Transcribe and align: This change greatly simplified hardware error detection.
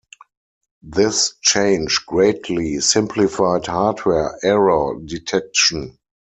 This 0.81 1.35
change 1.43 2.07
greatly 2.07 2.79
simplified 2.79 3.67
hardware 3.67 4.35
error 4.41 4.95
detection. 4.99 5.99